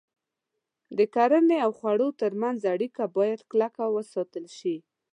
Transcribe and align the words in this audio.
د 0.97 0.99
کرنې 1.15 1.57
او 1.65 1.71
خوړو 1.77 2.07
تر 2.21 2.31
منځ 2.41 2.59
اړیکه 2.73 3.03
باید 3.17 3.39
کلکه 3.51 3.83
وساتل 3.95 4.45
شي. 4.57 4.75